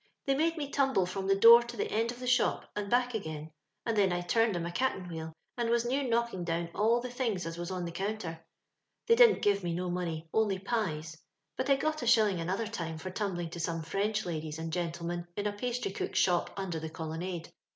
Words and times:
They 0.25 0.33
made 0.33 0.57
me 0.57 0.67
tumble 0.71 1.05
from 1.05 1.27
the 1.27 1.35
door 1.35 1.61
to 1.61 1.77
the 1.77 1.91
end 1.91 2.11
of 2.11 2.19
the 2.19 2.25
shop, 2.25 2.67
and 2.75 2.89
back 2.89 3.13
again, 3.13 3.51
and 3.85 3.95
then 3.95 4.11
I 4.11 4.21
turned 4.21 4.55
'em 4.55 4.65
a 4.65 4.71
caten 4.71 5.07
wheel, 5.07 5.31
and 5.59 5.69
was 5.69 5.85
near 5.85 6.01
knocking 6.01 6.43
down 6.43 6.69
all 6.73 7.01
the 7.01 7.11
things 7.11 7.45
as 7.45 7.59
was 7.59 7.69
on 7.69 7.85
the 7.85 7.91
counter. 7.91 8.43
They 9.05 9.13
didn't 9.13 9.43
give 9.43 9.63
me 9.63 9.75
no 9.75 9.91
money, 9.91 10.27
only 10.33 10.57
pies; 10.57 11.19
but 11.55 11.69
I 11.69 11.75
got 11.75 12.01
a 12.01 12.07
shilling 12.07 12.41
another 12.41 12.65
time 12.65 12.97
for 12.97 13.11
tumbling 13.11 13.51
to 13.51 13.59
some 13.59 13.83
French 13.83 14.25
ladies 14.25 14.57
and 14.57 14.73
gentlemen 14.73 15.27
in 15.37 15.45
a 15.45 15.53
pastry 15.53 15.91
cook's 15.91 16.17
shop 16.17 16.49
under 16.57 16.79
the 16.79 16.89
Colonnade. 16.89 17.53